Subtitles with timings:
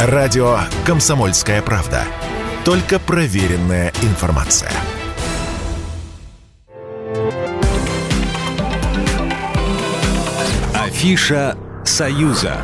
[0.00, 2.04] Радио «Комсомольская правда».
[2.64, 4.70] Только проверенная информация.
[10.72, 12.58] Афиша «Союза».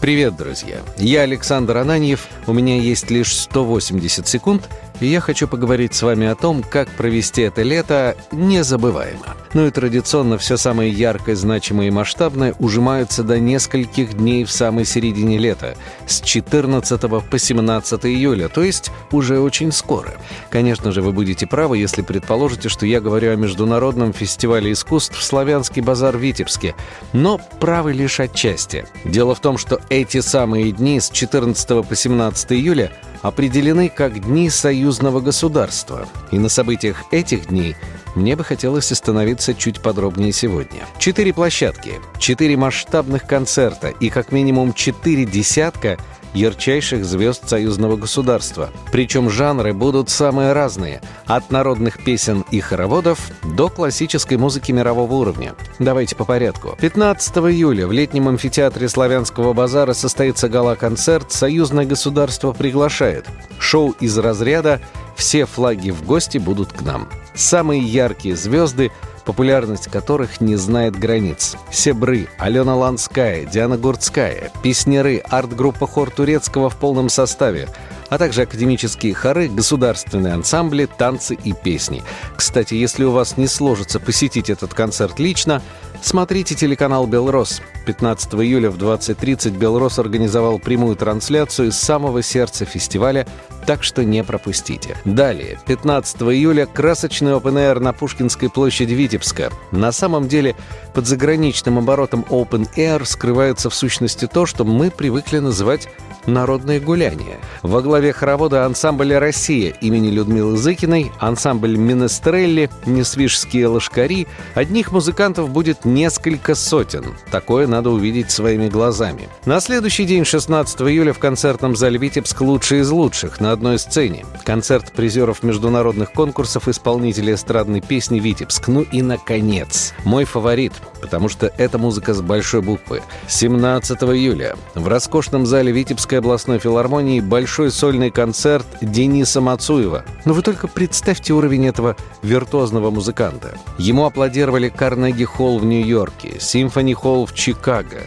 [0.00, 0.80] Привет, друзья!
[0.98, 2.28] Я Александр Ананьев.
[2.46, 4.68] У меня есть лишь 180 секунд–
[5.00, 9.36] и я хочу поговорить с вами о том, как провести это лето незабываемо.
[9.52, 14.84] Ну и традиционно все самое яркое, значимое и масштабное ужимаются до нескольких дней в самой
[14.84, 20.14] середине лета, с 14 по 17 июля, то есть уже очень скоро.
[20.50, 25.82] Конечно же, вы будете правы, если предположите, что я говорю о Международном фестивале искусств «Славянский
[25.82, 26.74] базар» в Витебске,
[27.12, 28.86] но правы лишь отчасти.
[29.04, 34.50] Дело в том, что эти самые дни с 14 по 17 июля определены как Дни
[34.50, 36.06] союзного государства.
[36.30, 37.76] И на событиях этих дней
[38.14, 40.82] мне бы хотелось остановиться чуть подробнее сегодня.
[40.98, 45.96] Четыре площадки, четыре масштабных концерта и как минимум четыре десятка–
[46.36, 48.70] ярчайших звезд союзного государства.
[48.92, 55.54] Причем жанры будут самые разные, от народных песен и хороводов до классической музыки мирового уровня.
[55.78, 56.76] Давайте по порядку.
[56.80, 63.26] 15 июля в летнем амфитеатре Славянского базара состоится гала-концерт «Союзное государство приглашает».
[63.58, 64.80] Шоу из разряда
[65.16, 67.08] «Все флаги в гости будут к нам».
[67.34, 68.92] Самые яркие звезды–
[69.26, 71.56] популярность которых не знает границ.
[71.70, 77.68] Себры, Алена Ланская, Диана Гурцкая, песнеры, арт-группа хор турецкого в полном составе,
[78.08, 82.02] а также академические хоры, государственные ансамбли, танцы и песни.
[82.36, 85.60] Кстати, если у вас не сложится посетить этот концерт лично,
[86.00, 87.60] смотрите телеканал «Белрос».
[87.86, 93.26] 15 июля в 20.30 «Белрос» организовал прямую трансляцию из самого сердца фестиваля
[93.66, 94.96] так что не пропустите.
[95.04, 99.50] Далее, 15 июля красочный Open на Пушкинской площади Витебска.
[99.72, 100.54] На самом деле,
[100.94, 105.88] под заграничным оборотом Open Air скрывается в сущности то, что мы привыкли называть
[106.26, 107.38] народные гуляния.
[107.62, 114.26] Во главе хоровода ансамбль «Россия» имени Людмилы Зыкиной, ансамбль «Минестрелли», «Несвижские лошкари».
[114.54, 117.04] Одних музыкантов будет несколько сотен.
[117.30, 119.28] Такое надо увидеть своими глазами.
[119.44, 124.24] На следующий день, 16 июля, в концертном зале «Витебск» лучшие из лучших на одной сцене.
[124.44, 128.66] Концерт призеров международных конкурсов исполнителей эстрадной песни «Витебск».
[128.66, 133.02] Ну и, наконец, мой фаворит, потому что это музыка с большой буквы.
[133.28, 140.04] 17 июля в роскошном зале Витебска Московской областной филармонии большой сольный концерт Дениса Мацуева.
[140.24, 143.58] Но вы только представьте уровень этого виртуозного музыканта.
[143.78, 147.65] Ему аплодировали Карнеги Холл в Нью-Йорке, Симфони Холл в Чикаго,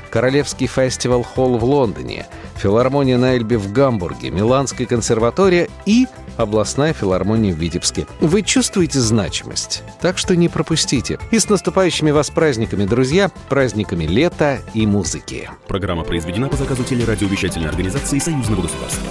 [0.10, 2.26] Королевский фестивал Холл в Лондоне,
[2.56, 8.08] филармония на Эльбе в Гамбурге, Миланская консерватория и областная филармония в Витебске.
[8.22, 11.20] Вы чувствуете значимость, так что не пропустите.
[11.32, 15.50] И с наступающими вас праздниками, друзья, праздниками лета и музыки.
[15.68, 19.04] Программа произведена по заказу телерадиовещательной организации Союзного государства.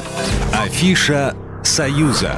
[0.55, 2.37] Афиша «Союза».